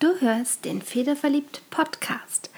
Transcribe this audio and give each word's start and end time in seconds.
Du 0.00 0.18
hörst 0.18 0.64
den 0.64 0.80
Federverliebt 0.80 1.60
Podcast. 1.68 2.48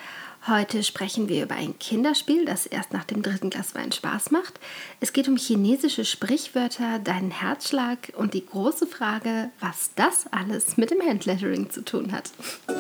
Heute 0.46 0.85
sprechen 0.85 1.29
wir 1.29 1.42
über 1.42 1.57
ein 1.57 1.76
Kinderspiel, 1.76 2.45
das 2.45 2.67
erst 2.67 2.92
nach 2.92 3.03
dem 3.03 3.21
dritten 3.21 3.50
Glas 3.50 3.75
Wein 3.75 3.91
Spaß 3.91 4.30
macht. 4.30 4.61
Es 5.00 5.13
geht 5.13 5.26
um 5.26 5.36
chinesische 5.36 6.05
Sprichwörter, 6.05 7.00
deinen 7.00 7.33
Herzschlag 7.33 8.12
und 8.16 8.34
die 8.34 8.46
große 8.46 8.86
Frage, 8.86 9.50
was 9.59 9.91
das 9.96 10.27
alles 10.30 10.77
mit 10.77 10.93
dem 10.93 11.02
Handlettering 11.02 11.68
zu 11.68 11.84
tun 11.84 12.12
hat. 12.12 12.30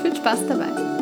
Viel 0.00 0.14
Spaß 0.14 0.46
dabei! 0.46 1.01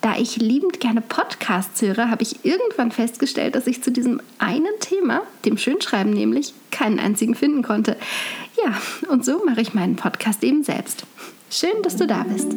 Da 0.00 0.16
ich 0.18 0.36
liebend 0.36 0.80
gerne 0.80 1.00
Podcasts 1.00 1.80
höre, 1.82 2.10
habe 2.10 2.22
ich 2.22 2.44
irgendwann 2.44 2.92
festgestellt, 2.92 3.54
dass 3.54 3.66
ich 3.66 3.82
zu 3.82 3.90
diesem 3.90 4.20
einen 4.38 4.78
Thema, 4.80 5.22
dem 5.44 5.58
Schönschreiben 5.58 6.12
nämlich, 6.12 6.54
keinen 6.70 6.98
einzigen 6.98 7.34
finden 7.34 7.62
konnte. 7.62 7.96
Ja, 8.64 8.74
und 9.08 9.24
so 9.24 9.44
mache 9.44 9.60
ich 9.60 9.74
meinen 9.74 9.96
Podcast 9.96 10.44
eben 10.44 10.62
selbst. 10.62 11.04
Schön, 11.50 11.82
dass 11.82 11.96
du 11.96 12.06
da 12.06 12.24
bist. 12.24 12.52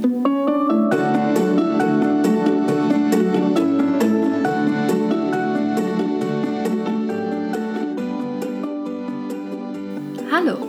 Hallo, 10.32 10.68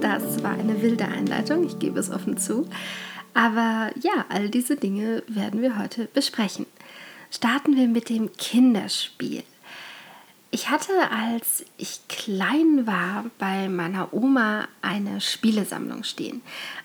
das 0.00 0.42
war 0.42 0.52
eine 0.52 0.80
wilde 0.82 1.04
Einleitung, 1.04 1.64
ich 1.64 1.78
gebe 1.78 1.98
es 1.98 2.10
offen 2.10 2.36
zu. 2.36 2.66
Aber 3.34 3.90
ja, 4.00 4.26
all 4.28 4.48
diese 4.48 4.76
Dinge 4.76 5.22
werden 5.26 5.62
wir 5.62 5.78
heute 5.78 6.06
besprechen. 6.06 6.66
Starten 7.30 7.76
wir 7.76 7.88
mit 7.88 8.08
dem 8.08 8.32
Kinderspiel. 8.34 9.42
Ich 10.54 10.68
hatte, 10.68 10.92
als 11.10 11.64
ich 11.78 12.06
klein 12.08 12.86
war, 12.86 13.24
bei 13.38 13.70
meiner 13.70 14.12
Oma 14.12 14.68
eine 14.82 15.22
Spielesammlung 15.22 16.04
stehen. 16.04 16.42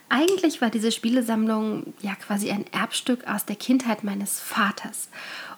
Eigentlich 0.07 0.61
war 0.61 0.69
diese 0.69 0.93
Spielesammlung 0.93 1.93
ja 2.01 2.15
quasi 2.15 2.49
ein 2.49 2.63
Erbstück 2.71 3.27
aus 3.27 3.43
der 3.43 3.57
Kindheit 3.57 4.05
meines 4.05 4.39
Vaters. 4.39 5.09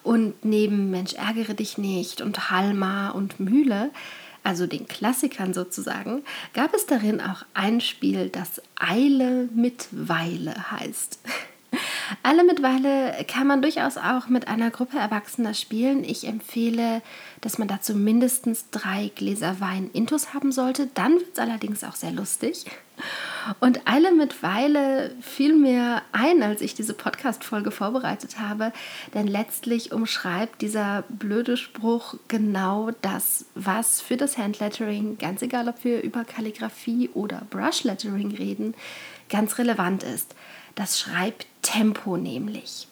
Und 0.01 0.43
neben 0.43 0.89
Mensch 0.89 1.13
ärgere 1.13 1.53
dich 1.53 1.77
nicht 1.77 2.21
und 2.21 2.49
Halma 2.49 3.11
und 3.11 3.39
Mühle 3.39 3.91
also 4.43 4.67
den 4.67 4.87
Klassikern 4.87 5.53
sozusagen, 5.53 6.23
gab 6.53 6.73
es 6.73 6.85
darin 6.85 7.21
auch 7.21 7.45
ein 7.53 7.81
Spiel, 7.81 8.29
das 8.29 8.61
Eile 8.79 9.49
mit 9.53 9.87
Weile 9.91 10.71
heißt. 10.71 11.19
Alle 12.23 12.43
mit 12.43 12.61
Weile 12.63 13.23
kann 13.27 13.47
man 13.47 13.61
durchaus 13.61 13.97
auch 13.97 14.27
mit 14.27 14.47
einer 14.47 14.71
Gruppe 14.71 14.97
Erwachsener 14.97 15.53
spielen. 15.53 16.03
Ich 16.03 16.25
empfehle, 16.27 17.01
dass 17.41 17.57
man 17.57 17.67
dazu 17.67 17.95
mindestens 17.95 18.69
drei 18.71 19.11
Gläser 19.15 19.59
Wein 19.59 19.89
intus 19.93 20.33
haben 20.33 20.51
sollte. 20.51 20.87
Dann 20.93 21.13
wird 21.13 21.33
es 21.33 21.39
allerdings 21.39 21.83
auch 21.83 21.95
sehr 21.95 22.11
lustig. 22.11 22.65
Und 23.59 23.87
Eile 23.87 24.11
mit 24.11 24.43
Weile 24.43 25.15
fiel 25.21 25.55
mir 25.55 26.01
ein, 26.11 26.43
als 26.43 26.61
ich 26.61 26.75
diese 26.75 26.93
Podcast-Folge 26.93 27.71
vorbereitet 27.71 28.39
habe, 28.39 28.73
denn 29.13 29.27
letztlich 29.27 29.93
umschreibt 29.93 30.61
dieser 30.61 31.03
blöde 31.07 31.55
Spruch 31.55 32.15
genau 32.27 32.91
das, 33.01 33.45
was 33.55 34.01
für 34.01 34.17
das 34.17 34.37
Handlettering, 34.37 35.17
ganz 35.17 35.41
egal 35.41 35.69
ob 35.69 35.83
wir 35.85 36.01
über 36.01 36.25
Kalligrafie 36.25 37.09
oder 37.13 37.43
Brushlettering 37.49 38.35
reden, 38.35 38.75
ganz 39.29 39.57
relevant 39.57 40.03
ist. 40.03 40.35
Das 40.75 40.99
Schreibtempo 41.69 42.17
nämlich. 42.17 42.87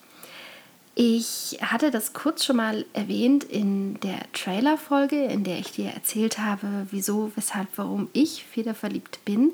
Ich 0.96 1.60
hatte 1.62 1.92
das 1.92 2.14
kurz 2.14 2.44
schon 2.44 2.56
mal 2.56 2.86
erwähnt 2.94 3.44
in 3.44 4.00
der 4.00 4.20
Trailer-Folge, 4.34 5.26
in 5.26 5.44
der 5.44 5.60
ich 5.60 5.72
dir 5.72 5.92
erzählt 5.92 6.40
habe, 6.40 6.88
wieso, 6.90 7.32
weshalb, 7.36 7.68
warum 7.76 8.10
ich 8.14 8.44
federverliebt 8.44 9.24
bin 9.26 9.52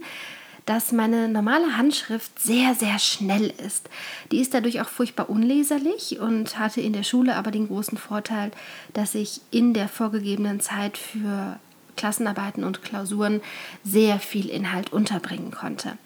dass 0.65 0.93
meine 0.93 1.27
normale 1.27 1.75
Handschrift 1.75 2.39
sehr, 2.39 2.73
sehr 2.73 2.97
schnell 2.97 3.53
ist. 3.65 3.89
Die 4.31 4.39
ist 4.39 4.53
dadurch 4.53 4.79
auch 4.79 4.87
furchtbar 4.87 5.29
unleserlich 5.29 6.19
und 6.21 6.57
hatte 6.57 6.79
in 6.79 6.93
der 6.93 7.03
Schule 7.03 7.35
aber 7.35 7.51
den 7.51 7.67
großen 7.67 7.97
Vorteil, 7.97 8.49
dass 8.93 9.13
ich 9.13 9.41
in 9.51 9.73
der 9.73 9.89
vorgegebenen 9.89 10.61
Zeit 10.61 10.97
für 10.97 11.59
Klassenarbeiten 11.97 12.63
und 12.63 12.81
Klausuren 12.81 13.41
sehr 13.83 14.19
viel 14.19 14.47
Inhalt 14.47 14.93
unterbringen 14.93 15.51
konnte. 15.51 15.97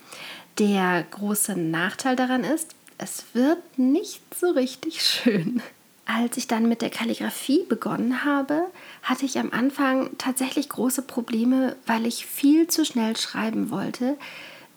Der 0.57 1.06
große 1.12 1.56
Nachteil 1.56 2.16
daran 2.16 2.44
ist, 2.44 2.75
es 2.97 3.25
wird 3.34 3.78
nicht 3.78 4.22
so 4.34 4.52
richtig 4.52 5.02
schön. 5.03 5.62
Als 6.06 6.38
ich 6.38 6.47
dann 6.47 6.69
mit 6.69 6.81
der 6.81 6.90
Kalligrafie 6.90 7.63
begonnen 7.68 8.24
habe, 8.24 8.63
hatte 9.03 9.25
ich 9.25 9.38
am 9.40 9.52
Anfang 9.52 10.09
tatsächlich 10.18 10.69
große 10.69 11.02
Probleme, 11.02 11.75
weil 11.85 12.06
ich 12.06 12.25
viel 12.25 12.68
zu 12.68 12.85
schnell 12.85 13.18
schreiben 13.18 13.72
wollte, 13.72 14.18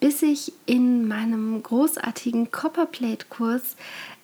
bis 0.00 0.22
ich 0.22 0.52
in 0.66 1.06
meinem 1.06 1.62
großartigen 1.62 2.50
Copperplate-Kurs 2.50 3.76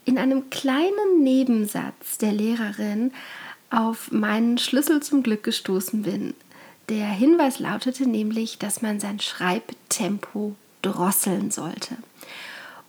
in 0.04 0.18
einem 0.18 0.50
kleinen 0.50 1.22
Nebensatz 1.22 2.18
der 2.18 2.32
Lehrerin 2.32 3.12
auf 3.70 4.10
meinen 4.10 4.58
Schlüssel 4.58 5.02
zum 5.02 5.22
Glück 5.22 5.42
gestoßen 5.42 6.02
bin. 6.02 6.34
Der 6.88 7.06
Hinweis 7.06 7.58
lautete 7.58 8.08
nämlich, 8.08 8.58
dass 8.58 8.82
man 8.82 9.00
sein 9.00 9.20
Schreibtempo 9.20 10.54
drosseln 10.82 11.50
sollte. 11.50 11.96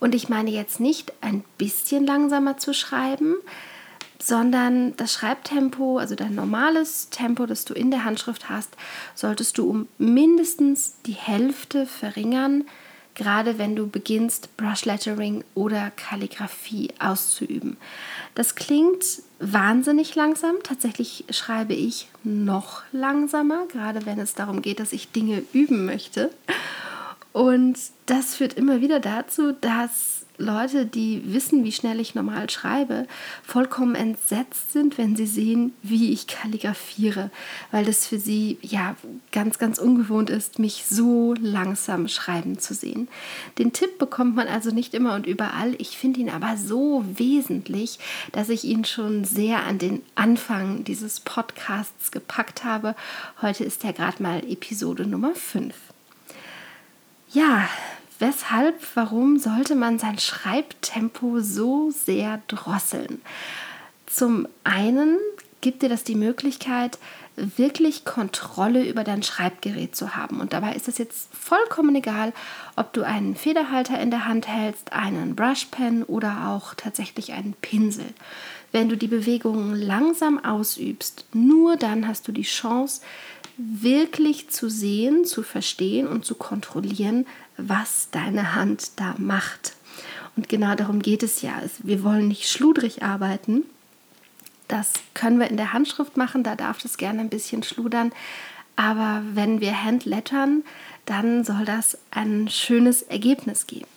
Und 0.00 0.14
ich 0.14 0.28
meine 0.28 0.50
jetzt 0.50 0.80
nicht 0.80 1.12
ein 1.20 1.44
bisschen 1.56 2.06
langsamer 2.06 2.56
zu 2.56 2.72
schreiben, 2.72 3.34
sondern 4.20 4.96
das 4.96 5.12
Schreibtempo, 5.12 5.98
also 5.98 6.14
dein 6.14 6.34
normales 6.34 7.08
Tempo, 7.10 7.46
das 7.46 7.64
du 7.64 7.74
in 7.74 7.90
der 7.90 8.04
Handschrift 8.04 8.48
hast, 8.48 8.76
solltest 9.14 9.58
du 9.58 9.68
um 9.68 9.88
mindestens 9.98 10.96
die 11.06 11.12
Hälfte 11.12 11.86
verringern, 11.86 12.64
gerade 13.14 13.58
wenn 13.58 13.76
du 13.76 13.88
beginnst, 13.88 14.56
Brushlettering 14.56 15.44
oder 15.54 15.90
Kalligrafie 15.90 16.90
auszuüben. 16.98 17.76
Das 18.34 18.54
klingt 18.54 19.04
wahnsinnig 19.40 20.14
langsam. 20.14 20.56
Tatsächlich 20.62 21.24
schreibe 21.30 21.74
ich 21.74 22.08
noch 22.22 22.82
langsamer, 22.92 23.66
gerade 23.66 24.06
wenn 24.06 24.18
es 24.20 24.34
darum 24.34 24.62
geht, 24.62 24.80
dass 24.80 24.92
ich 24.92 25.10
Dinge 25.10 25.42
üben 25.52 25.84
möchte. 25.84 26.30
Und 27.38 27.78
das 28.06 28.34
führt 28.34 28.54
immer 28.54 28.80
wieder 28.80 28.98
dazu, 28.98 29.52
dass 29.52 30.26
Leute, 30.38 30.86
die 30.86 31.22
wissen, 31.32 31.62
wie 31.62 31.70
schnell 31.70 32.00
ich 32.00 32.16
normal 32.16 32.50
schreibe, 32.50 33.06
vollkommen 33.44 33.94
entsetzt 33.94 34.72
sind, 34.72 34.98
wenn 34.98 35.14
sie 35.14 35.28
sehen, 35.28 35.72
wie 35.84 36.12
ich 36.12 36.26
kalligrafiere, 36.26 37.30
weil 37.70 37.84
das 37.84 38.08
für 38.08 38.18
sie 38.18 38.58
ja 38.60 38.96
ganz, 39.30 39.60
ganz 39.60 39.78
ungewohnt 39.78 40.30
ist, 40.30 40.58
mich 40.58 40.86
so 40.88 41.32
langsam 41.40 42.08
schreiben 42.08 42.58
zu 42.58 42.74
sehen. 42.74 43.06
Den 43.56 43.72
Tipp 43.72 43.98
bekommt 43.98 44.34
man 44.34 44.48
also 44.48 44.72
nicht 44.72 44.92
immer 44.92 45.14
und 45.14 45.24
überall. 45.24 45.76
Ich 45.78 45.96
finde 45.96 46.18
ihn 46.18 46.30
aber 46.30 46.56
so 46.56 47.04
wesentlich, 47.06 48.00
dass 48.32 48.48
ich 48.48 48.64
ihn 48.64 48.84
schon 48.84 49.22
sehr 49.22 49.64
an 49.64 49.78
den 49.78 50.02
Anfang 50.16 50.82
dieses 50.82 51.20
Podcasts 51.20 52.10
gepackt 52.10 52.64
habe. 52.64 52.96
Heute 53.40 53.62
ist 53.62 53.84
ja 53.84 53.92
gerade 53.92 54.20
mal 54.20 54.42
Episode 54.50 55.06
Nummer 55.06 55.36
5. 55.36 55.87
Ja, 57.30 57.68
weshalb, 58.18 58.74
warum 58.94 59.38
sollte 59.38 59.74
man 59.74 59.98
sein 59.98 60.18
Schreibtempo 60.18 61.40
so 61.40 61.90
sehr 61.90 62.40
drosseln? 62.48 63.20
Zum 64.06 64.48
einen 64.64 65.18
gibt 65.60 65.82
dir 65.82 65.90
das 65.90 66.04
die 66.04 66.14
Möglichkeit, 66.14 66.98
wirklich 67.36 68.04
Kontrolle 68.04 68.88
über 68.88 69.04
dein 69.04 69.22
Schreibgerät 69.22 69.94
zu 69.94 70.16
haben. 70.16 70.40
Und 70.40 70.52
dabei 70.54 70.72
ist 70.72 70.88
es 70.88 70.98
jetzt 70.98 71.28
vollkommen 71.34 71.94
egal, 71.94 72.32
ob 72.76 72.92
du 72.94 73.02
einen 73.02 73.36
Federhalter 73.36 74.00
in 74.00 74.10
der 74.10 74.26
Hand 74.26 74.48
hältst, 74.48 74.92
einen 74.92 75.36
Brushpen 75.36 76.04
oder 76.04 76.48
auch 76.48 76.74
tatsächlich 76.74 77.32
einen 77.32 77.54
Pinsel. 77.60 78.06
Wenn 78.72 78.88
du 78.88 78.96
die 78.96 79.06
Bewegungen 79.06 79.76
langsam 79.76 80.42
ausübst, 80.42 81.26
nur 81.32 81.76
dann 81.76 82.08
hast 82.08 82.26
du 82.26 82.32
die 82.32 82.42
Chance, 82.42 83.02
wirklich 83.58 84.50
zu 84.50 84.70
sehen, 84.70 85.24
zu 85.24 85.42
verstehen 85.42 86.06
und 86.06 86.24
zu 86.24 86.34
kontrollieren, 86.34 87.26
was 87.56 88.08
deine 88.10 88.54
Hand 88.54 88.92
da 88.96 89.14
macht. 89.18 89.74
Und 90.36 90.48
genau 90.48 90.74
darum 90.76 91.02
geht 91.02 91.22
es 91.22 91.42
ja. 91.42 91.60
Wir 91.82 92.04
wollen 92.04 92.28
nicht 92.28 92.48
schludrig 92.48 93.02
arbeiten, 93.02 93.64
Das 94.68 94.92
können 95.14 95.40
wir 95.40 95.48
in 95.48 95.56
der 95.56 95.72
Handschrift 95.72 96.16
machen, 96.16 96.44
da 96.44 96.54
darf 96.54 96.80
das 96.80 96.98
gerne 96.98 97.20
ein 97.20 97.30
bisschen 97.30 97.62
schludern. 97.62 98.12
Aber 98.76 99.22
wenn 99.32 99.60
wir 99.60 99.82
handlettern, 99.82 100.62
dann 101.06 101.42
soll 101.42 101.64
das 101.64 101.98
ein 102.10 102.48
schönes 102.48 103.02
Ergebnis 103.02 103.66
geben. 103.66 103.88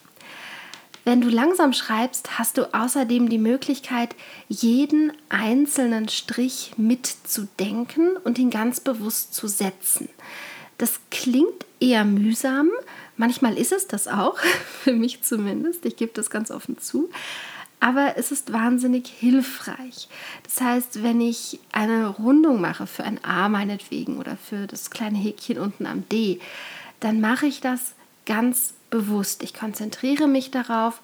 Wenn 1.03 1.21
du 1.21 1.29
langsam 1.29 1.73
schreibst, 1.73 2.37
hast 2.37 2.57
du 2.57 2.73
außerdem 2.73 3.29
die 3.29 3.39
Möglichkeit, 3.39 4.15
jeden 4.47 5.11
einzelnen 5.29 6.09
Strich 6.09 6.73
mitzudenken 6.77 8.17
und 8.23 8.37
ihn 8.37 8.51
ganz 8.51 8.79
bewusst 8.79 9.33
zu 9.33 9.47
setzen. 9.47 10.09
Das 10.77 10.99
klingt 11.09 11.65
eher 11.79 12.05
mühsam, 12.05 12.69
manchmal 13.17 13.57
ist 13.57 13.71
es 13.71 13.87
das 13.87 14.07
auch, 14.07 14.37
für 14.83 14.93
mich 14.93 15.23
zumindest, 15.23 15.85
ich 15.85 15.95
gebe 15.95 16.11
das 16.13 16.29
ganz 16.29 16.51
offen 16.51 16.77
zu, 16.77 17.09
aber 17.79 18.15
es 18.17 18.31
ist 18.31 18.53
wahnsinnig 18.53 19.07
hilfreich. 19.07 20.07
Das 20.43 20.61
heißt, 20.61 21.01
wenn 21.01 21.19
ich 21.19 21.59
eine 21.71 22.07
Rundung 22.07 22.61
mache 22.61 22.85
für 22.85 23.03
ein 23.03 23.23
A 23.23 23.49
meinetwegen 23.49 24.19
oder 24.19 24.37
für 24.37 24.67
das 24.67 24.91
kleine 24.91 25.17
Häkchen 25.17 25.57
unten 25.57 25.87
am 25.87 26.07
D, 26.09 26.39
dann 26.99 27.19
mache 27.21 27.47
ich 27.47 27.59
das 27.59 27.93
ganz 28.27 28.75
bewusst. 28.91 29.41
Ich 29.41 29.55
konzentriere 29.55 30.27
mich 30.27 30.51
darauf, 30.51 31.01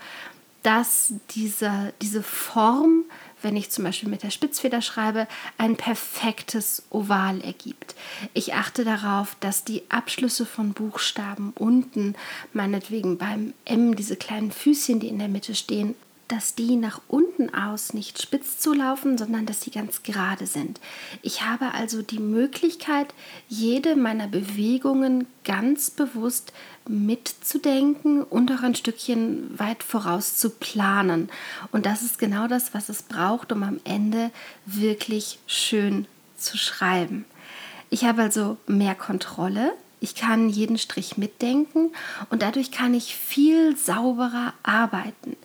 dass 0.61 1.13
diese, 1.31 1.93
diese 2.01 2.21
Form, 2.21 3.05
wenn 3.41 3.55
ich 3.55 3.69
zum 3.69 3.85
Beispiel 3.85 4.09
mit 4.09 4.21
der 4.21 4.31
Spitzfeder 4.31 4.81
schreibe, 4.81 5.27
ein 5.57 5.77
perfektes 5.77 6.83
Oval 6.89 7.41
ergibt. 7.41 7.95
Ich 8.33 8.53
achte 8.53 8.83
darauf, 8.83 9.35
dass 9.39 9.63
die 9.63 9.83
Abschlüsse 9.89 10.45
von 10.45 10.73
Buchstaben 10.73 11.53
unten, 11.55 12.15
meinetwegen 12.53 13.17
beim 13.17 13.53
M, 13.65 13.95
diese 13.95 14.17
kleinen 14.17 14.51
Füßchen, 14.51 14.99
die 14.99 15.07
in 15.07 15.19
der 15.19 15.29
Mitte 15.29 15.55
stehen, 15.55 15.95
dass 16.27 16.55
die 16.55 16.75
nach 16.75 16.99
unten 17.07 17.53
aus 17.53 17.93
nicht 17.93 18.21
spitz 18.21 18.59
zu 18.59 18.73
laufen, 18.73 19.17
sondern 19.17 19.45
dass 19.45 19.61
sie 19.61 19.71
ganz 19.71 20.03
gerade 20.03 20.45
sind. 20.45 20.79
Ich 21.21 21.43
habe 21.43 21.73
also 21.73 22.01
die 22.01 22.19
Möglichkeit, 22.19 23.13
jede 23.47 23.95
meiner 23.95 24.27
Bewegungen 24.27 25.27
ganz 25.45 25.89
bewusst 25.89 26.51
mitzudenken 26.87 28.23
und 28.23 28.51
auch 28.51 28.63
ein 28.63 28.75
Stückchen 28.75 29.57
weit 29.57 29.83
voraus 29.83 30.37
zu 30.37 30.49
planen. 30.49 31.29
Und 31.71 31.85
das 31.85 32.01
ist 32.01 32.19
genau 32.19 32.47
das, 32.47 32.73
was 32.73 32.89
es 32.89 33.03
braucht, 33.03 33.51
um 33.51 33.63
am 33.63 33.79
Ende 33.83 34.31
wirklich 34.65 35.39
schön 35.47 36.05
zu 36.37 36.57
schreiben. 36.57 37.25
Ich 37.89 38.03
habe 38.03 38.21
also 38.21 38.57
mehr 38.67 38.95
Kontrolle, 38.95 39.73
ich 39.99 40.13
kann 40.13 40.49
jeden 40.49 40.77
Strich 40.77 41.17
mitdenken 41.17 41.91
und 42.29 42.41
dadurch 42.41 42.71
kann 42.71 42.93
ich 42.93 43.15
viel 43.15 43.75
sauberer 43.75 44.53
arbeiten 44.61 45.35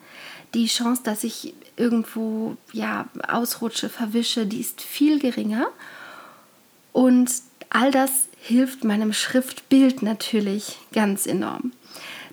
die 0.53 0.67
Chance, 0.67 1.01
dass 1.03 1.23
ich 1.23 1.53
irgendwo 1.75 2.57
ja 2.71 3.07
ausrutsche, 3.27 3.89
verwische, 3.89 4.45
die 4.45 4.61
ist 4.61 4.81
viel 4.81 5.19
geringer. 5.19 5.67
Und 6.91 7.31
all 7.69 7.91
das 7.91 8.27
hilft 8.43 8.83
meinem 8.83 9.13
Schriftbild 9.13 10.01
natürlich 10.01 10.77
ganz 10.91 11.25
enorm. 11.25 11.71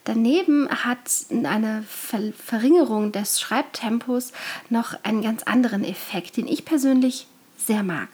Daneben 0.05 0.69
hat 0.69 0.99
eine 1.31 1.85
Verringerung 1.85 3.13
des 3.13 3.41
Schreibtempos 3.41 4.33
noch 4.71 4.95
einen 5.05 5.23
ganz 5.23 5.45
anderen 5.45 5.85
Effekt, 5.85 6.37
den 6.37 6.49
ich 6.49 6.65
persönlich 6.65 7.29
sehr 7.57 7.85
mag. 7.85 8.09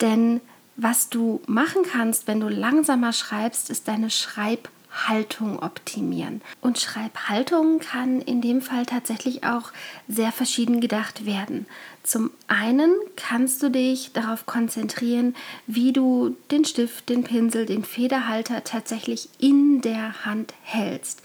Denn 0.00 0.40
was 0.76 1.10
du 1.10 1.42
machen 1.46 1.82
kannst, 1.82 2.28
wenn 2.28 2.40
du 2.40 2.48
langsamer 2.48 3.12
schreibst, 3.12 3.68
ist 3.68 3.88
deine 3.88 4.08
Schreib 4.08 4.70
Haltung 4.90 5.58
optimieren. 5.62 6.40
Und 6.60 6.78
Schreibhaltung 6.78 7.78
kann 7.78 8.20
in 8.22 8.40
dem 8.40 8.62
Fall 8.62 8.86
tatsächlich 8.86 9.44
auch 9.44 9.72
sehr 10.08 10.32
verschieden 10.32 10.80
gedacht 10.80 11.26
werden. 11.26 11.66
Zum 12.04 12.32
einen 12.48 12.92
kannst 13.14 13.62
du 13.62 13.70
dich 13.70 14.12
darauf 14.12 14.44
konzentrieren, 14.44 15.36
wie 15.68 15.92
du 15.92 16.36
den 16.50 16.64
Stift, 16.64 17.08
den 17.08 17.22
Pinsel, 17.22 17.64
den 17.64 17.84
Federhalter 17.84 18.64
tatsächlich 18.64 19.28
in 19.38 19.82
der 19.82 20.24
Hand 20.24 20.52
hältst, 20.62 21.22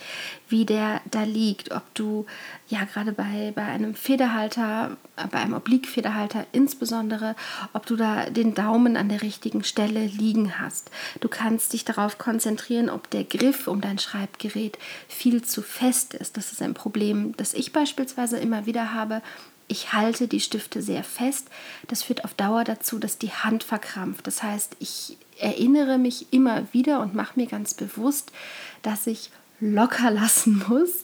wie 0.50 0.65
der 0.65 1.01
da 1.09 1.24
liegt, 1.24 1.71
ob 1.71 1.81
du 1.95 2.27
ja 2.68 2.83
gerade 2.83 3.12
bei, 3.12 3.51
bei 3.56 3.63
einem 3.63 3.95
Federhalter, 3.95 4.97
bei 5.31 5.39
einem 5.39 5.56
Obliquefederhalter 5.56 6.45
insbesondere, 6.51 7.35
ob 7.74 7.88
du 7.88 7.95
da 7.95 8.29
den 8.29 8.53
Daumen 8.53 8.97
an 8.97 9.09
der 9.09 9.24
richtigen 9.24 9.63
Stelle 9.63 10.06
liegen 10.06 10.59
hast. 10.59 10.91
Du 11.21 11.27
kannst 11.27 11.74
dich 11.74 11.85
darauf 11.85 12.19
konzentrieren, 12.19 12.91
ob 12.91 13.09
der 13.09 13.24
Griff 13.24 13.68
um 13.68 13.81
dein 13.81 13.97
Schreibgerät 13.97 14.77
viel 15.07 15.41
zu 15.41 15.63
fest 15.63 16.13
ist. 16.13 16.38
Das 16.38 16.51
ist 16.51 16.62
ein 16.62 16.75
Problem, 16.75 17.35
das 17.35 17.56
ich 17.56 17.74
beispielsweise 17.74 18.38
immer 18.38 18.68
wieder 18.68 18.94
habe 18.94 19.24
ich 19.67 19.93
halte 19.93 20.27
die 20.27 20.39
Stifte 20.39 20.81
sehr 20.81 21.03
fest. 21.03 21.49
Das 21.87 22.03
führt 22.03 22.23
auf 22.23 22.33
Dauer 22.33 22.63
dazu, 22.63 22.99
dass 22.99 23.17
die 23.17 23.31
Hand 23.31 23.63
verkrampft. 23.63 24.25
Das 24.27 24.43
heißt, 24.43 24.77
ich 24.79 25.17
erinnere 25.39 25.97
mich 25.97 26.27
immer 26.31 26.65
wieder 26.73 27.01
und 27.01 27.15
mache 27.15 27.39
mir 27.39 27.47
ganz 27.47 27.73
bewusst, 27.73 28.31
dass 28.81 29.07
ich 29.07 29.29
locker 29.59 30.11
lassen 30.11 30.63
muss 30.69 31.03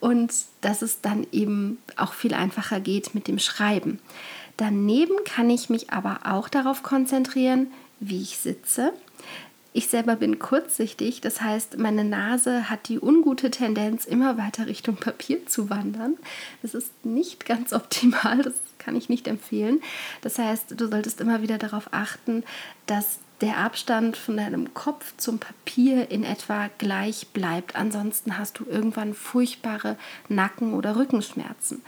und 0.00 0.32
dass 0.60 0.82
es 0.82 1.00
dann 1.00 1.26
eben 1.32 1.78
auch 1.96 2.12
viel 2.12 2.34
einfacher 2.34 2.80
geht 2.80 3.14
mit 3.14 3.28
dem 3.28 3.38
Schreiben. 3.38 3.98
Daneben 4.56 5.14
kann 5.24 5.48
ich 5.50 5.70
mich 5.70 5.90
aber 5.90 6.20
auch 6.24 6.48
darauf 6.48 6.82
konzentrieren, 6.82 7.68
wie 8.00 8.20
ich 8.20 8.38
sitze. 8.38 8.92
Ich 9.74 9.88
selber 9.88 10.16
bin 10.16 10.38
kurzsichtig, 10.38 11.22
das 11.22 11.40
heißt, 11.40 11.78
meine 11.78 12.04
Nase 12.04 12.68
hat 12.68 12.88
die 12.88 13.00
ungute 13.00 13.50
Tendenz, 13.50 14.04
immer 14.04 14.36
weiter 14.36 14.66
Richtung 14.66 14.96
Papier 14.96 15.46
zu 15.46 15.70
wandern. 15.70 16.18
Das 16.60 16.74
ist 16.74 17.06
nicht 17.06 17.46
ganz 17.46 17.72
optimal, 17.72 18.42
das 18.42 18.54
kann 18.78 18.96
ich 18.96 19.08
nicht 19.08 19.26
empfehlen. 19.28 19.80
Das 20.20 20.38
heißt, 20.38 20.78
du 20.78 20.88
solltest 20.88 21.22
immer 21.22 21.40
wieder 21.40 21.56
darauf 21.56 21.88
achten, 21.92 22.44
dass 22.86 23.18
der 23.40 23.56
Abstand 23.56 24.16
von 24.16 24.36
deinem 24.36 24.72
Kopf 24.74 25.14
zum 25.16 25.38
Papier 25.38 26.10
in 26.10 26.22
etwa 26.22 26.68
gleich 26.78 27.28
bleibt. 27.28 27.74
Ansonsten 27.74 28.38
hast 28.38 28.58
du 28.58 28.66
irgendwann 28.66 29.14
furchtbare 29.14 29.96
Nacken- 30.28 30.74
oder 30.74 30.96
Rückenschmerzen. 30.96 31.82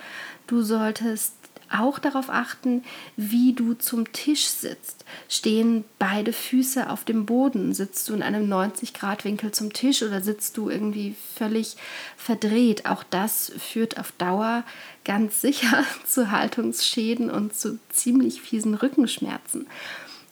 Du 0.46 0.62
solltest 0.62 1.34
auch 1.70 1.98
darauf 1.98 2.30
achten, 2.30 2.84
wie 3.16 3.52
du 3.52 3.74
zum 3.74 4.12
Tisch 4.12 4.46
sitzt. 4.46 5.04
Stehen 5.28 5.84
beide 5.98 6.32
Füße 6.32 6.90
auf 6.90 7.04
dem 7.04 7.26
Boden? 7.26 7.74
Sitzt 7.74 8.08
du 8.08 8.14
in 8.14 8.22
einem 8.22 8.50
90-Grad-Winkel 8.52 9.52
zum 9.52 9.72
Tisch 9.72 10.02
oder 10.02 10.20
sitzt 10.20 10.56
du 10.56 10.70
irgendwie 10.70 11.14
völlig 11.34 11.76
verdreht? 12.16 12.86
Auch 12.86 13.04
das 13.04 13.52
führt 13.58 13.98
auf 13.98 14.12
Dauer 14.12 14.64
ganz 15.04 15.40
sicher 15.40 15.84
zu 16.06 16.30
Haltungsschäden 16.30 17.30
und 17.30 17.54
zu 17.54 17.78
ziemlich 17.90 18.42
fiesen 18.42 18.74
Rückenschmerzen. 18.74 19.66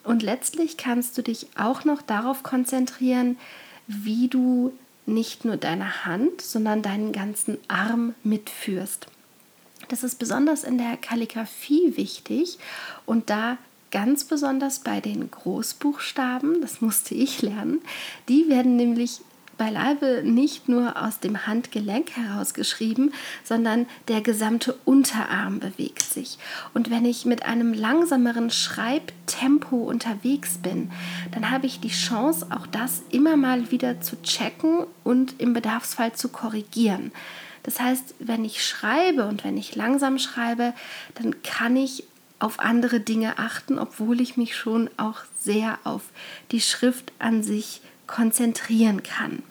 Und 0.04 0.22
letztlich 0.22 0.76
kannst 0.76 1.16
du 1.16 1.22
dich 1.22 1.46
auch 1.56 1.84
noch 1.84 2.02
darauf 2.02 2.42
konzentrieren, 2.42 3.36
wie 3.86 4.28
du 4.28 4.72
nicht 5.06 5.44
nur 5.44 5.56
deine 5.56 6.04
Hand, 6.04 6.40
sondern 6.40 6.82
deinen 6.82 7.12
ganzen 7.12 7.58
Arm 7.68 8.14
mitführst. 8.22 9.06
Das 9.88 10.04
ist 10.04 10.18
besonders 10.18 10.64
in 10.64 10.78
der 10.78 10.96
Kalligraphie 10.96 11.96
wichtig 11.96 12.58
und 13.06 13.30
da 13.30 13.58
ganz 13.90 14.24
besonders 14.24 14.80
bei 14.80 15.00
den 15.00 15.30
Großbuchstaben, 15.30 16.60
das 16.60 16.80
musste 16.80 17.14
ich 17.14 17.42
lernen, 17.42 17.80
die 18.28 18.48
werden 18.48 18.76
nämlich 18.76 19.20
beileibe 19.58 20.22
nicht 20.24 20.68
nur 20.68 21.00
aus 21.00 21.20
dem 21.20 21.46
Handgelenk 21.46 22.16
heraus 22.16 22.52
geschrieben, 22.52 23.12
sondern 23.44 23.86
der 24.08 24.20
gesamte 24.20 24.74
Unterarm 24.84 25.60
bewegt 25.60 26.02
sich. 26.02 26.38
Und 26.74 26.90
wenn 26.90 27.04
ich 27.04 27.26
mit 27.26 27.44
einem 27.44 27.72
langsameren 27.72 28.50
Schreibtempo 28.50 29.76
unterwegs 29.76 30.58
bin, 30.58 30.90
dann 31.32 31.50
habe 31.50 31.66
ich 31.66 31.78
die 31.78 31.90
Chance, 31.90 32.46
auch 32.50 32.66
das 32.66 33.02
immer 33.10 33.36
mal 33.36 33.70
wieder 33.70 34.00
zu 34.00 34.20
checken 34.22 34.84
und 35.04 35.40
im 35.40 35.52
Bedarfsfall 35.52 36.12
zu 36.14 36.30
korrigieren. 36.30 37.12
Das 37.62 37.80
heißt, 37.80 38.14
wenn 38.18 38.44
ich 38.44 38.64
schreibe 38.64 39.26
und 39.26 39.44
wenn 39.44 39.56
ich 39.56 39.76
langsam 39.76 40.18
schreibe, 40.18 40.74
dann 41.14 41.42
kann 41.42 41.76
ich 41.76 42.04
auf 42.38 42.58
andere 42.58 42.98
Dinge 42.98 43.38
achten, 43.38 43.78
obwohl 43.78 44.20
ich 44.20 44.36
mich 44.36 44.56
schon 44.56 44.90
auch 44.96 45.20
sehr 45.38 45.78
auf 45.84 46.02
die 46.50 46.60
Schrift 46.60 47.12
an 47.20 47.42
sich 47.42 47.80
konzentrieren 48.08 49.02
kann. 49.02 49.42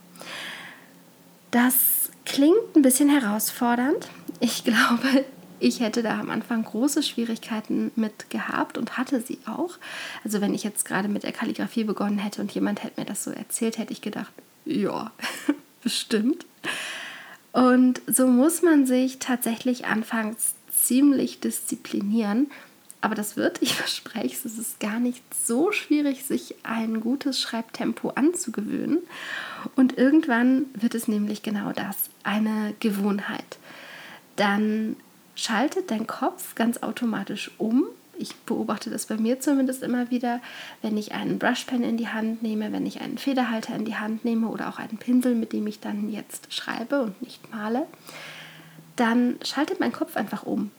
Das 1.51 2.10
klingt 2.25 2.75
ein 2.75 2.82
bisschen 2.82 3.10
herausfordernd. 3.10 4.10
Ich 4.39 4.63
glaube, 4.65 5.25
ich 5.60 5.80
hätte 5.80 6.03
da 6.03 6.20
am 6.20 6.30
Anfang 6.30 6.63
große 6.63 7.03
Schwierigkeiten 7.03 7.91
mit 7.96 8.30
gehabt 8.30 8.77
und 8.77 8.98
hatte 8.98 9.22
sie 9.22 9.38
auch. 9.46 9.77
Also 10.24 10.41
wenn 10.41 10.53
ich 10.53 10.63
jetzt 10.63 10.86
gerade 10.86 11.08
mit 11.08 11.24
der 11.24 11.32
Kalligrafie 11.32 11.84
begonnen 11.84 12.18
hätte 12.18 12.41
und 12.41 12.51
jemand 12.51 12.84
hätte 12.84 13.00
mir 13.00 13.06
das 13.06 13.24
so 13.24 13.32
erzählt, 13.32 13.77
hätte 13.77 13.94
ich 13.94 14.01
gedacht, 14.01 14.34
ja, 14.65 15.12
bestimmt. 15.84 16.46
Und 17.51 18.01
so 18.08 18.27
muss 18.27 18.62
man 18.62 18.86
sich 18.86 19.20
tatsächlich 19.20 19.86
anfangs 19.86 20.55
ziemlich 20.72 21.39
disziplinieren. 21.39 22.50
Aber 23.01 23.15
das 23.15 23.36
wird, 23.36 23.58
ich 23.62 23.75
verspreche 23.75 24.36
es, 24.36 24.46
es 24.46 24.58
ist 24.58 24.79
gar 24.79 25.00
nicht 25.00 25.24
so 25.34 25.72
schwierig, 25.72 26.24
sich 26.24 26.55
ein 26.63 27.01
gutes 27.01 27.39
Schreibtempo 27.41 28.10
anzugewöhnen. 28.10 29.00
Und 29.75 29.98
irgendwann 29.98 30.65
wird 30.74 30.96
es 30.96 31.08
nämlich 31.08 31.43
genau 31.43 31.72
das, 31.72 32.10
eine 32.24 32.74
Gewohnheit. 32.79 33.58
Dann 34.36 34.96
schaltet 35.36 35.91
dein 35.91 36.08
Kopf 36.08 36.55
ganz 36.55 36.84
automatisch 36.84 37.51
um 37.58 37.86
ich 38.22 38.36
beobachte 38.36 38.90
das 38.90 39.08
bei 39.08 39.18
mir 39.18 39.40
zumindest 39.40 39.84
immer 39.84 40.12
wieder, 40.12 40.42
wenn 40.82 40.98
ich 40.98 41.12
einen 41.13 41.40
Brushpen 41.40 41.84
in 41.84 41.98
die 41.98 42.08
Hand 42.08 42.44
nehme, 42.44 42.72
wenn 42.72 42.86
ich 42.86 43.01
einen 43.01 43.18
Federhalter 43.18 43.75
in 43.75 43.86
die 43.86 43.96
Hand 43.96 44.24
nehme 44.24 44.48
oder 44.48 44.70
auch 44.70 44.80
einen 44.80 44.98
Pinsel, 44.98 45.36
mit 45.36 45.54
dem 45.54 45.68
ich 45.68 45.80
dann 45.80 46.10
jetzt 46.10 46.54
schreibe 46.54 47.01
und 47.01 47.22
nicht 47.22 47.51
male, 47.51 47.88
dann 48.96 49.38
schaltet 49.44 49.80
mein 49.80 49.92
Kopf 49.92 50.16
einfach 50.16 50.44
um 50.44 50.72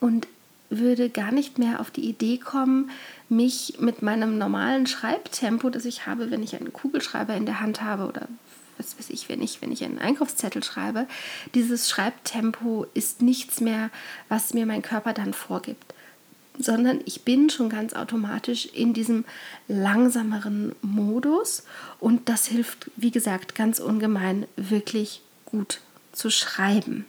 und 0.00 0.26
würde 0.70 1.10
gar 1.10 1.32
nicht 1.32 1.58
mehr 1.58 1.80
auf 1.80 1.90
die 1.90 2.08
Idee 2.08 2.38
kommen, 2.38 2.90
mich 3.28 3.76
mit 3.80 4.02
meinem 4.02 4.38
normalen 4.38 4.86
Schreibtempo, 4.86 5.68
das 5.68 5.84
ich 5.84 6.06
habe, 6.06 6.30
wenn 6.30 6.42
ich 6.42 6.56
einen 6.56 6.72
Kugelschreiber 6.72 7.34
in 7.34 7.46
der 7.46 7.60
Hand 7.60 7.82
habe 7.82 8.06
oder 8.06 8.28
was 8.78 8.98
weiß 8.98 9.10
ich, 9.10 9.28
wenn 9.28 9.42
ich, 9.42 9.60
wenn 9.60 9.72
ich 9.72 9.84
einen 9.84 9.98
Einkaufszettel 9.98 10.64
schreibe, 10.64 11.06
dieses 11.54 11.88
Schreibtempo 11.88 12.86
ist 12.94 13.20
nichts 13.20 13.60
mehr, 13.60 13.90
was 14.28 14.54
mir 14.54 14.64
mein 14.64 14.82
Körper 14.82 15.12
dann 15.12 15.34
vorgibt, 15.34 15.92
sondern 16.58 17.00
ich 17.04 17.22
bin 17.22 17.50
schon 17.50 17.68
ganz 17.68 17.94
automatisch 17.94 18.66
in 18.66 18.92
diesem 18.92 19.24
langsameren 19.68 20.74
Modus 20.82 21.64
und 21.98 22.28
das 22.28 22.46
hilft, 22.46 22.90
wie 22.96 23.10
gesagt, 23.10 23.54
ganz 23.54 23.78
ungemein 23.78 24.46
wirklich 24.56 25.22
gut 25.46 25.80
zu 26.12 26.30
schreiben. 26.30 27.06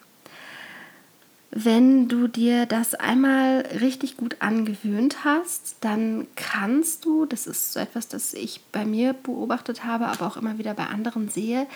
Wenn 1.53 2.07
du 2.07 2.29
dir 2.29 2.65
das 2.65 2.95
einmal 2.95 3.65
richtig 3.81 4.15
gut 4.15 4.37
angewöhnt 4.39 5.25
hast, 5.25 5.75
dann 5.81 6.27
kannst 6.37 7.03
du, 7.03 7.25
das 7.25 7.45
ist 7.45 7.73
so 7.73 7.79
etwas, 7.81 8.07
das 8.07 8.33
ich 8.33 8.61
bei 8.71 8.85
mir 8.85 9.11
beobachtet 9.11 9.83
habe, 9.83 10.07
aber 10.07 10.27
auch 10.27 10.37
immer 10.37 10.57
wieder 10.57 10.73
bei 10.73 10.85
anderen 10.85 11.27
sehe, 11.27 11.67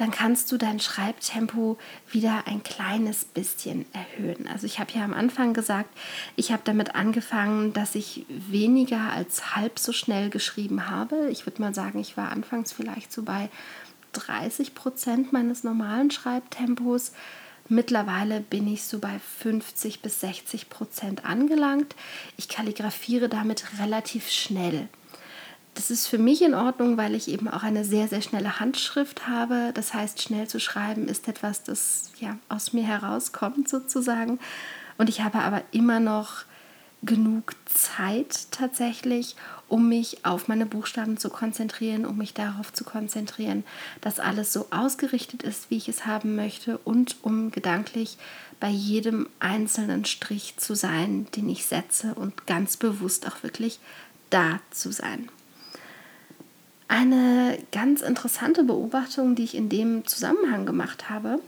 dann 0.00 0.10
kannst 0.10 0.50
du 0.50 0.56
dein 0.56 0.80
Schreibtempo 0.80 1.76
wieder 2.10 2.46
ein 2.46 2.62
kleines 2.62 3.26
bisschen 3.26 3.84
erhöhen. 3.92 4.48
Also 4.48 4.64
ich 4.64 4.80
habe 4.80 4.92
ja 4.94 5.04
am 5.04 5.12
Anfang 5.12 5.52
gesagt, 5.52 5.90
ich 6.36 6.52
habe 6.52 6.62
damit 6.64 6.94
angefangen, 6.94 7.74
dass 7.74 7.94
ich 7.94 8.24
weniger 8.30 9.12
als 9.12 9.54
halb 9.54 9.78
so 9.78 9.92
schnell 9.92 10.30
geschrieben 10.30 10.88
habe. 10.88 11.28
Ich 11.30 11.44
würde 11.44 11.60
mal 11.60 11.74
sagen, 11.74 11.98
ich 11.98 12.16
war 12.16 12.32
anfangs 12.32 12.72
vielleicht 12.72 13.12
so 13.12 13.24
bei 13.24 13.50
30 14.12 14.74
Prozent 14.74 15.34
meines 15.34 15.64
normalen 15.64 16.10
Schreibtempos. 16.10 17.12
Mittlerweile 17.68 18.40
bin 18.40 18.72
ich 18.72 18.84
so 18.84 19.00
bei 19.00 19.20
50 19.42 20.00
bis 20.00 20.20
60 20.20 20.70
Prozent 20.70 21.26
angelangt. 21.26 21.94
Ich 22.38 22.48
kalligrafiere 22.48 23.28
damit 23.28 23.78
relativ 23.78 24.30
schnell. 24.30 24.88
Das 25.74 25.90
ist 25.90 26.08
für 26.08 26.18
mich 26.18 26.42
in 26.42 26.54
Ordnung, 26.54 26.96
weil 26.96 27.14
ich 27.14 27.28
eben 27.28 27.48
auch 27.48 27.62
eine 27.62 27.84
sehr, 27.84 28.08
sehr 28.08 28.22
schnelle 28.22 28.60
Handschrift 28.60 29.28
habe. 29.28 29.70
Das 29.74 29.94
heißt, 29.94 30.20
schnell 30.20 30.48
zu 30.48 30.58
schreiben 30.58 31.08
ist 31.08 31.28
etwas, 31.28 31.62
das 31.62 32.10
ja 32.18 32.36
aus 32.48 32.72
mir 32.72 32.84
herauskommt 32.84 33.68
sozusagen. 33.68 34.40
Und 34.98 35.08
ich 35.08 35.22
habe 35.22 35.38
aber 35.38 35.62
immer 35.70 36.00
noch 36.00 36.44
genug 37.02 37.54
Zeit 37.64 38.50
tatsächlich, 38.50 39.36
um 39.68 39.88
mich 39.88 40.24
auf 40.24 40.48
meine 40.48 40.66
Buchstaben 40.66 41.16
zu 41.16 41.30
konzentrieren, 41.30 42.04
um 42.04 42.18
mich 42.18 42.34
darauf 42.34 42.72
zu 42.72 42.84
konzentrieren, 42.84 43.64
dass 44.00 44.20
alles 44.20 44.52
so 44.52 44.66
ausgerichtet 44.70 45.42
ist, 45.42 45.70
wie 45.70 45.76
ich 45.76 45.88
es 45.88 46.04
haben 46.04 46.36
möchte 46.36 46.78
und 46.78 47.16
um 47.22 47.50
gedanklich 47.50 48.18
bei 48.58 48.68
jedem 48.68 49.28
einzelnen 49.38 50.04
Strich 50.04 50.56
zu 50.58 50.74
sein, 50.74 51.26
den 51.36 51.48
ich 51.48 51.64
setze 51.64 52.14
und 52.14 52.46
ganz 52.46 52.76
bewusst 52.76 53.26
auch 53.26 53.42
wirklich 53.42 53.78
da 54.28 54.60
zu 54.70 54.92
sein. 54.92 55.28
Eine 56.90 57.56
ganz 57.70 58.00
interessante 58.02 58.64
Beobachtung, 58.64 59.36
die 59.36 59.44
ich 59.44 59.54
in 59.54 59.68
dem 59.68 60.08
Zusammenhang 60.08 60.66
gemacht 60.66 61.08
habe, 61.08 61.38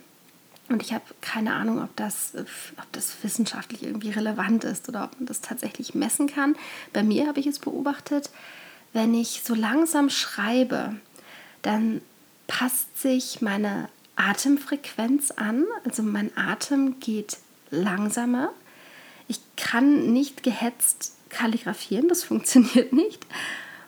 und 0.69 0.85
ich 0.85 0.93
habe 0.93 1.03
keine 1.21 1.55
Ahnung, 1.55 1.83
ob 1.83 1.95
das, 1.97 2.35
ob 2.37 2.93
das 2.93 3.17
wissenschaftlich 3.23 3.83
irgendwie 3.83 4.11
relevant 4.11 4.63
ist 4.63 4.89
oder 4.89 5.03
ob 5.03 5.19
man 5.19 5.27
das 5.27 5.41
tatsächlich 5.41 5.97
messen 5.97 6.29
kann. 6.29 6.55
Bei 6.93 7.03
mir 7.03 7.27
habe 7.27 7.41
ich 7.41 7.49
es 7.49 7.59
beobachtet, 7.59 8.31
wenn 8.93 9.15
ich 9.15 9.43
so 9.45 9.57
langsam 9.57 10.11
schreibe, 10.11 10.95
dann 11.63 12.03
passt 12.47 12.97
sich 13.03 13.43
meine 13.43 13.89
Atemfrequenz 14.15 15.33
an. 15.33 15.65
Also 15.85 16.05
mein 16.05 16.31
Atem 16.37 17.01
geht 17.01 17.39
langsamer. 17.73 18.51
Ich 19.27 19.41
kann 19.57 20.13
nicht 20.13 20.45
gehetzt 20.45 21.17
kalligrafieren, 21.31 22.09
das 22.09 22.23
funktioniert 22.23 22.93
nicht. 22.93 23.27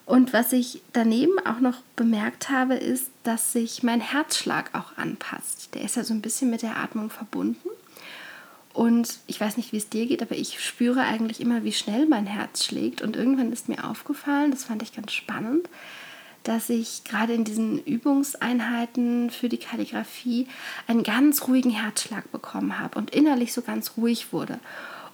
Und 0.06 0.32
was 0.32 0.52
ich 0.52 0.82
daneben 0.92 1.38
auch 1.46 1.60
noch 1.60 1.80
bemerkt 1.96 2.50
habe, 2.50 2.74
ist, 2.74 3.10
dass 3.22 3.52
sich 3.52 3.82
mein 3.82 4.00
Herzschlag 4.00 4.70
auch 4.74 4.98
anpasst. 4.98 5.74
Der 5.74 5.82
ist 5.82 5.96
ja 5.96 6.04
so 6.04 6.12
ein 6.12 6.20
bisschen 6.20 6.50
mit 6.50 6.62
der 6.62 6.76
Atmung 6.76 7.08
verbunden. 7.08 7.68
Und 8.74 9.20
ich 9.28 9.40
weiß 9.40 9.56
nicht, 9.56 9.72
wie 9.72 9.78
es 9.78 9.88
dir 9.88 10.06
geht, 10.06 10.20
aber 10.20 10.34
ich 10.34 10.62
spüre 10.62 11.00
eigentlich 11.02 11.40
immer, 11.40 11.62
wie 11.64 11.72
schnell 11.72 12.06
mein 12.06 12.26
Herz 12.26 12.64
schlägt. 12.64 13.00
Und 13.00 13.16
irgendwann 13.16 13.52
ist 13.52 13.68
mir 13.68 13.84
aufgefallen, 13.88 14.50
das 14.50 14.64
fand 14.64 14.82
ich 14.82 14.92
ganz 14.92 15.12
spannend, 15.12 15.68
dass 16.42 16.68
ich 16.68 17.04
gerade 17.04 17.32
in 17.32 17.44
diesen 17.44 17.82
Übungseinheiten 17.82 19.30
für 19.30 19.48
die 19.48 19.58
Kalligrafie 19.58 20.48
einen 20.86 21.04
ganz 21.04 21.46
ruhigen 21.48 21.70
Herzschlag 21.70 22.30
bekommen 22.30 22.78
habe 22.78 22.98
und 22.98 23.10
innerlich 23.10 23.54
so 23.54 23.62
ganz 23.62 23.92
ruhig 23.96 24.32
wurde. 24.32 24.58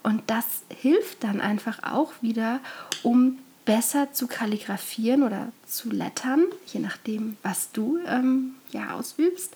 Und 0.02 0.22
das 0.26 0.62
hilft 0.80 1.22
dann 1.22 1.40
einfach 1.40 1.82
auch 1.82 2.12
wieder, 2.22 2.60
um 3.02 3.38
besser 3.70 4.12
zu 4.12 4.26
kalligrafieren 4.26 5.22
oder 5.22 5.52
zu 5.64 5.90
lettern, 5.90 6.42
je 6.66 6.80
nachdem, 6.80 7.36
was 7.44 7.70
du 7.70 8.00
ähm, 8.04 8.56
ja 8.72 8.94
ausübst, 8.94 9.54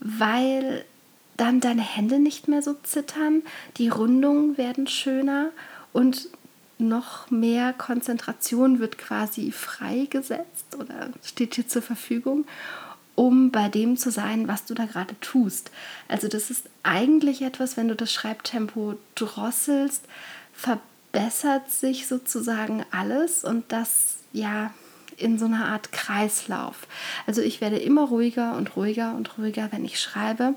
weil 0.00 0.86
dann 1.36 1.60
deine 1.60 1.82
Hände 1.82 2.18
nicht 2.18 2.48
mehr 2.48 2.62
so 2.62 2.72
zittern, 2.82 3.42
die 3.76 3.90
Rundungen 3.90 4.56
werden 4.56 4.86
schöner 4.86 5.50
und 5.92 6.30
noch 6.78 7.30
mehr 7.30 7.74
Konzentration 7.74 8.78
wird 8.78 8.96
quasi 8.96 9.52
freigesetzt 9.52 10.74
oder 10.78 11.10
steht 11.22 11.58
dir 11.58 11.68
zur 11.68 11.82
Verfügung, 11.82 12.46
um 13.16 13.50
bei 13.50 13.68
dem 13.68 13.98
zu 13.98 14.10
sein, 14.10 14.48
was 14.48 14.64
du 14.64 14.72
da 14.72 14.86
gerade 14.86 15.14
tust. 15.20 15.70
Also 16.08 16.26
das 16.26 16.48
ist 16.48 16.70
eigentlich 16.84 17.42
etwas, 17.42 17.76
wenn 17.76 17.88
du 17.88 17.96
das 17.96 18.10
Schreibtempo 18.10 18.94
drosselst, 19.14 20.04
verbindest 20.54 20.95
bessert 21.16 21.70
sich 21.70 22.06
sozusagen 22.06 22.84
alles 22.90 23.42
und 23.42 23.72
das 23.72 24.16
ja 24.34 24.74
in 25.16 25.38
so 25.38 25.46
einer 25.46 25.64
Art 25.64 25.90
Kreislauf. 25.90 26.86
Also 27.26 27.40
ich 27.40 27.62
werde 27.62 27.78
immer 27.78 28.02
ruhiger 28.02 28.54
und 28.54 28.76
ruhiger 28.76 29.14
und 29.14 29.38
ruhiger, 29.38 29.72
wenn 29.72 29.86
ich 29.86 29.98
schreibe. 29.98 30.54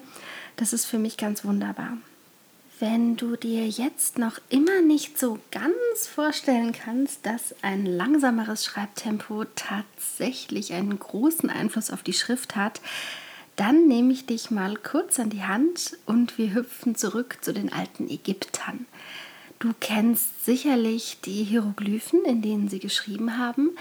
Das 0.57 0.73
ist 0.73 0.83
für 0.83 0.99
mich 0.99 1.15
ganz 1.15 1.45
wunderbar. 1.45 1.95
Wenn 2.77 3.15
du 3.15 3.37
dir 3.37 3.69
jetzt 3.69 4.17
noch 4.17 4.39
immer 4.49 4.81
nicht 4.81 5.17
so 5.17 5.39
ganz 5.51 6.07
vorstellen 6.13 6.73
kannst, 6.73 7.25
dass 7.25 7.55
ein 7.61 7.85
langsameres 7.85 8.65
Schreibtempo 8.65 9.45
tatsächlich 9.55 10.73
einen 10.73 10.99
großen 10.99 11.49
Einfluss 11.49 11.89
auf 11.89 12.03
die 12.03 12.11
Schrift 12.11 12.57
hat, 12.57 12.81
dann 13.55 13.87
nehme 13.87 14.11
ich 14.11 14.25
dich 14.25 14.51
mal 14.51 14.75
kurz 14.75 15.21
an 15.21 15.29
die 15.29 15.43
Hand 15.43 15.97
und 16.05 16.37
wir 16.37 16.53
hüpfen 16.53 16.95
zurück 16.95 17.37
zu 17.39 17.53
den 17.53 17.71
alten 17.71 18.09
Ägyptern. 18.09 18.87
Du 19.59 19.73
kennst 19.81 20.45
sicherlich 20.45 21.17
die 21.25 21.43
Hieroglyphen, 21.43 22.23
in 22.23 22.41
denen 22.41 22.69
sie 22.69 22.79
geschrieben 22.79 23.37
haben, 23.37 23.71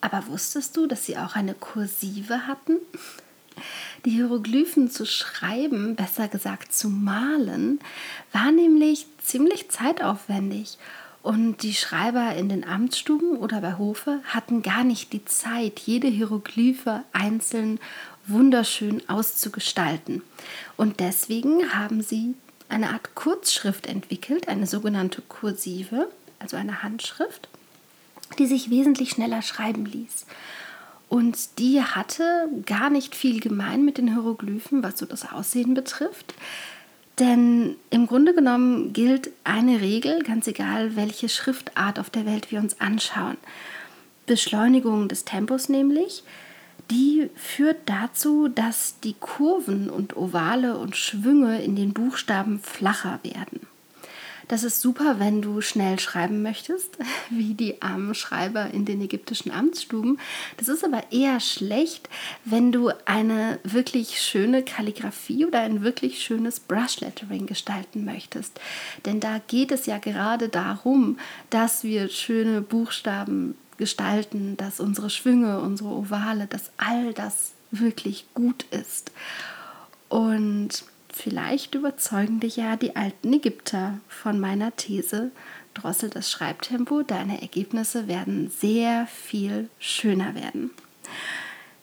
aber 0.00 0.26
wusstest 0.26 0.76
du, 0.76 0.88
dass 0.88 1.06
sie 1.06 1.16
auch 1.18 1.36
eine 1.36 1.54
Kursive 1.54 2.48
hatten? 2.48 2.78
Die 4.04 4.10
Hieroglyphen 4.10 4.90
zu 4.90 5.06
schreiben, 5.06 5.94
besser 5.94 6.26
gesagt 6.26 6.72
zu 6.72 6.88
malen, 6.88 7.78
war 8.32 8.50
nämlich 8.50 9.06
ziemlich 9.22 9.70
zeitaufwendig 9.70 10.78
und 11.22 11.62
die 11.62 11.74
Schreiber 11.74 12.34
in 12.34 12.48
den 12.48 12.64
Amtsstuben 12.64 13.36
oder 13.36 13.60
bei 13.60 13.78
Hofe 13.78 14.20
hatten 14.24 14.62
gar 14.62 14.82
nicht 14.82 15.12
die 15.12 15.24
Zeit, 15.26 15.78
jede 15.78 16.08
Hieroglyphe 16.08 17.04
einzeln 17.12 17.78
wunderschön 18.26 19.08
auszugestalten. 19.08 20.22
Und 20.76 20.98
deswegen 20.98 21.72
haben 21.72 22.02
sie 22.02 22.34
eine 22.70 22.90
Art 22.90 23.14
Kurzschrift 23.14 23.86
entwickelt, 23.86 24.48
eine 24.48 24.66
sogenannte 24.66 25.22
Kursive, 25.22 26.08
also 26.38 26.56
eine 26.56 26.82
Handschrift, 26.82 27.48
die 28.38 28.46
sich 28.46 28.70
wesentlich 28.70 29.10
schneller 29.10 29.42
schreiben 29.42 29.84
ließ. 29.84 30.26
Und 31.08 31.58
die 31.58 31.82
hatte 31.82 32.48
gar 32.66 32.88
nicht 32.88 33.16
viel 33.16 33.40
gemein 33.40 33.84
mit 33.84 33.98
den 33.98 34.12
Hieroglyphen, 34.12 34.82
was 34.82 34.98
so 34.98 35.06
das 35.06 35.30
Aussehen 35.32 35.74
betrifft. 35.74 36.34
Denn 37.18 37.76
im 37.90 38.06
Grunde 38.06 38.32
genommen 38.32 38.92
gilt 38.92 39.30
eine 39.44 39.80
Regel, 39.80 40.22
ganz 40.22 40.46
egal 40.46 40.96
welche 40.96 41.28
Schriftart 41.28 41.98
auf 41.98 42.10
der 42.10 42.26
Welt 42.26 42.50
wir 42.52 42.60
uns 42.60 42.80
anschauen. 42.80 43.36
Beschleunigung 44.26 45.08
des 45.08 45.24
Tempos 45.24 45.68
nämlich, 45.68 46.22
die 46.90 47.30
führt 47.36 47.78
dazu, 47.86 48.48
dass 48.48 48.98
die 49.00 49.14
Kurven 49.14 49.88
und 49.88 50.16
Ovale 50.16 50.76
und 50.76 50.96
Schwünge 50.96 51.62
in 51.62 51.76
den 51.76 51.92
Buchstaben 51.92 52.60
flacher 52.60 53.20
werden. 53.22 53.60
Das 54.50 54.64
ist 54.64 54.80
super, 54.80 55.20
wenn 55.20 55.42
du 55.42 55.60
schnell 55.60 56.00
schreiben 56.00 56.42
möchtest, 56.42 56.98
wie 57.30 57.54
die 57.54 57.80
armen 57.82 58.16
Schreiber 58.16 58.68
in 58.72 58.84
den 58.84 59.00
ägyptischen 59.00 59.52
Amtsstuben. 59.52 60.18
Das 60.56 60.66
ist 60.66 60.84
aber 60.84 61.04
eher 61.12 61.38
schlecht, 61.38 62.08
wenn 62.44 62.72
du 62.72 62.90
eine 63.04 63.60
wirklich 63.62 64.20
schöne 64.20 64.64
Kalligrafie 64.64 65.46
oder 65.46 65.60
ein 65.60 65.82
wirklich 65.82 66.20
schönes 66.24 66.58
Brushlettering 66.58 67.46
gestalten 67.46 68.04
möchtest. 68.04 68.58
Denn 69.04 69.20
da 69.20 69.40
geht 69.46 69.70
es 69.70 69.86
ja 69.86 69.98
gerade 69.98 70.48
darum, 70.48 71.16
dass 71.50 71.84
wir 71.84 72.08
schöne 72.08 72.60
Buchstaben 72.60 73.54
gestalten, 73.80 74.56
dass 74.56 74.78
unsere 74.78 75.10
Schwünge, 75.10 75.58
unsere 75.58 75.88
Ovale, 75.88 76.46
dass 76.46 76.70
all 76.76 77.12
das 77.12 77.54
wirklich 77.72 78.26
gut 78.34 78.64
ist. 78.70 79.10
Und 80.08 80.84
Vielleicht 81.12 81.74
überzeugen 81.74 82.40
dich 82.40 82.56
ja 82.56 82.76
die 82.76 82.96
alten 82.96 83.32
Ägypter 83.32 83.98
von 84.08 84.38
meiner 84.38 84.74
These, 84.76 85.32
drossel 85.74 86.08
das 86.08 86.30
Schreibtempo, 86.30 87.02
deine 87.02 87.42
Ergebnisse 87.42 88.08
werden 88.08 88.50
sehr 88.50 89.06
viel 89.06 89.68
schöner 89.78 90.34
werden. 90.34 90.70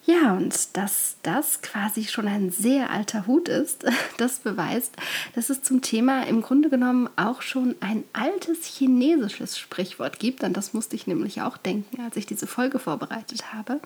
Ja, 0.10 0.32
und 0.32 0.78
dass 0.78 1.18
das 1.22 1.62
quasi 1.62 2.06
schon 2.06 2.30
ein 2.30 2.50
sehr 2.50 2.92
alter 2.92 3.28
Hut 3.28 3.50
ist, 3.50 3.86
das 4.18 4.40
beweist, 4.40 4.96
dass 5.36 5.50
es 5.50 5.62
zum 5.62 5.82
Thema 5.82 6.26
im 6.26 6.42
Grunde 6.42 6.70
genommen 6.70 7.10
auch 7.18 7.42
schon 7.42 7.76
ein 7.82 8.06
altes 8.14 8.66
chinesisches 8.66 9.60
Sprichwort 9.60 10.18
gibt. 10.18 10.46
An 10.46 10.54
das 10.54 10.74
musste 10.74 10.96
ich 10.96 11.08
nämlich 11.08 11.42
auch 11.42 11.58
denken, 11.58 12.02
als 12.02 12.16
ich 12.16 12.26
diese 12.26 12.48
Folge 12.48 12.80
vorbereitet 12.80 13.54
habe. 13.54 13.82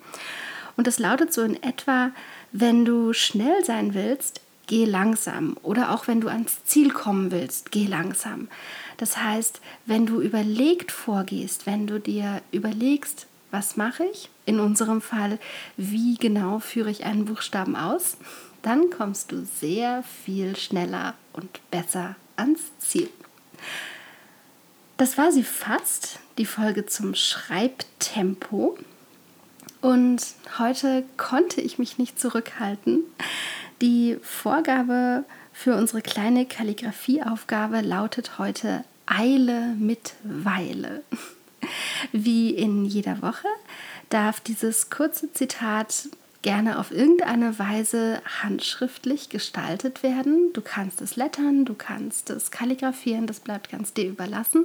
Und 0.76 0.86
das 0.86 1.00
lautet 1.00 1.32
so 1.32 1.42
in 1.42 1.60
etwa, 1.60 2.12
wenn 2.52 2.84
du 2.84 3.12
schnell 3.12 3.64
sein 3.64 3.92
willst, 3.92 4.42
geh 4.68 4.84
langsam. 4.84 5.56
Oder 5.64 5.90
auch 5.90 6.06
wenn 6.06 6.20
du 6.20 6.28
ans 6.28 6.62
Ziel 6.62 6.92
kommen 6.92 7.32
willst, 7.32 7.72
geh 7.72 7.88
langsam. 7.88 8.46
Das 8.96 9.16
heißt, 9.16 9.60
wenn 9.86 10.06
du 10.06 10.20
überlegt 10.20 10.92
vorgehst, 10.92 11.66
wenn 11.66 11.88
du 11.88 11.98
dir 11.98 12.42
überlegst, 12.52 13.26
was 13.52 13.76
mache 13.76 14.04
ich? 14.04 14.30
In 14.46 14.58
unserem 14.58 15.00
Fall, 15.00 15.38
wie 15.76 16.16
genau 16.16 16.58
führe 16.58 16.90
ich 16.90 17.04
einen 17.04 17.26
Buchstaben 17.26 17.76
aus? 17.76 18.16
Dann 18.62 18.90
kommst 18.90 19.30
du 19.30 19.44
sehr 19.44 20.02
viel 20.24 20.56
schneller 20.56 21.14
und 21.32 21.60
besser 21.70 22.16
ans 22.36 22.60
Ziel. 22.78 23.08
Das 24.96 25.18
war 25.18 25.30
sie 25.30 25.44
fast, 25.44 26.18
die 26.38 26.46
Folge 26.46 26.86
zum 26.86 27.14
Schreibtempo. 27.14 28.78
Und 29.80 30.22
heute 30.58 31.04
konnte 31.16 31.60
ich 31.60 31.78
mich 31.78 31.98
nicht 31.98 32.18
zurückhalten, 32.18 33.00
die 33.80 34.16
Vorgabe 34.22 35.24
für 35.52 35.74
unsere 35.74 36.02
kleine 36.02 36.46
Kalligrafieaufgabe 36.46 37.80
lautet 37.80 38.38
heute 38.38 38.84
Eile 39.06 39.74
mit 39.78 40.14
Weile. 40.22 41.02
Wie 42.12 42.50
in 42.50 42.84
jeder 42.84 43.22
Woche 43.22 43.48
darf 44.08 44.40
dieses 44.40 44.90
kurze 44.90 45.32
Zitat 45.32 46.08
gerne 46.42 46.78
auf 46.78 46.90
irgendeine 46.90 47.58
Weise 47.58 48.20
handschriftlich 48.42 49.28
gestaltet 49.28 50.02
werden. 50.02 50.52
Du 50.52 50.60
kannst 50.60 51.00
es 51.00 51.16
lettern, 51.16 51.64
du 51.64 51.74
kannst 51.74 52.30
es 52.30 52.50
kalligrafieren, 52.50 53.26
das 53.26 53.40
bleibt 53.40 53.70
ganz 53.70 53.92
dir 53.92 54.08
überlassen. 54.08 54.64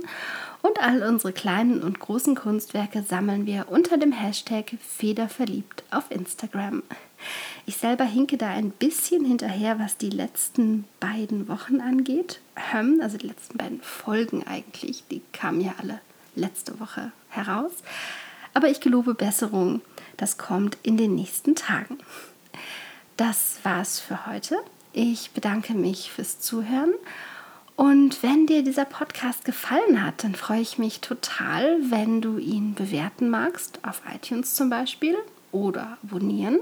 Und 0.64 0.82
all 0.82 1.04
unsere 1.04 1.34
kleinen 1.34 1.82
und 1.84 2.00
großen 2.00 2.36
Kunstwerke 2.36 3.04
sammeln 3.04 3.46
wir 3.46 3.68
unter 3.70 3.98
dem 3.98 4.12
Hashtag 4.12 4.74
Federverliebt 4.82 5.84
auf 5.92 6.10
Instagram. 6.10 6.84
Ich 7.66 7.78
selber 7.78 8.06
hinke 8.06 8.38
da 8.38 8.50
ein 8.50 8.72
bisschen 8.72 9.24
hinterher, 9.24 9.80
was 9.80 9.98
die 9.98 10.10
letzten 10.10 10.86
beiden 11.00 11.48
Wochen 11.48 11.80
angeht. 11.80 12.42
Also 13.02 13.18
die 13.18 13.28
letzten 13.28 13.58
beiden 13.58 13.82
Folgen 13.82 14.46
eigentlich. 14.46 15.04
Die 15.10 15.22
kamen 15.32 15.62
ja 15.62 15.76
alle 15.80 16.00
letzte 16.38 16.80
Woche 16.80 17.12
heraus. 17.30 17.72
Aber 18.54 18.70
ich 18.70 18.80
gelobe 18.80 19.14
Besserung. 19.14 19.82
Das 20.16 20.38
kommt 20.38 20.78
in 20.84 20.98
den 20.98 21.16
nächsten 21.16 21.56
Tagen. 21.56 22.00
Das 23.18 23.60
war's 23.64 24.00
für 24.00 24.26
heute. 24.26 24.58
Ich 24.94 25.32
bedanke 25.32 25.74
mich 25.74 26.12
fürs 26.12 26.40
Zuhören. 26.40 26.94
Und 27.76 28.24
wenn 28.24 28.48
dir 28.48 28.64
dieser 28.64 28.86
Podcast 28.86 29.46
gefallen 29.46 30.04
hat, 30.04 30.24
dann 30.24 30.34
freue 30.34 30.62
ich 30.62 30.80
mich 30.80 31.02
total, 31.02 31.78
wenn 31.92 32.22
du 32.22 32.40
ihn 32.40 32.74
bewerten 32.74 33.30
magst, 33.30 33.80
auf 33.84 34.02
iTunes 34.12 34.56
zum 34.56 34.72
Beispiel 34.72 35.16
oder 35.52 35.98
abonnieren. 36.04 36.60